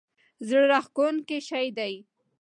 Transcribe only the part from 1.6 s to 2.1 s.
دی.